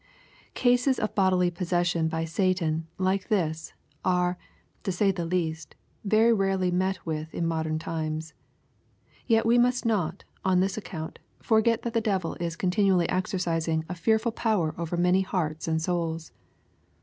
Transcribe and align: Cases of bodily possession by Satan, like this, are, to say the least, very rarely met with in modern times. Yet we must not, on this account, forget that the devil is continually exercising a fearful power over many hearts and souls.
Cases 0.55 0.97
of 0.97 1.13
bodily 1.13 1.51
possession 1.51 2.07
by 2.07 2.25
Satan, 2.25 2.87
like 2.97 3.27
this, 3.27 3.71
are, 4.03 4.35
to 4.81 4.91
say 4.91 5.11
the 5.11 5.25
least, 5.27 5.75
very 6.03 6.33
rarely 6.33 6.71
met 6.71 7.05
with 7.05 7.31
in 7.35 7.45
modern 7.45 7.77
times. 7.77 8.33
Yet 9.27 9.45
we 9.45 9.59
must 9.59 9.85
not, 9.85 10.23
on 10.43 10.59
this 10.59 10.75
account, 10.75 11.19
forget 11.39 11.83
that 11.83 11.93
the 11.93 12.01
devil 12.01 12.33
is 12.39 12.55
continually 12.55 13.07
exercising 13.09 13.85
a 13.87 13.93
fearful 13.93 14.31
power 14.31 14.73
over 14.75 14.97
many 14.97 15.21
hearts 15.21 15.67
and 15.67 15.79
souls. 15.79 16.31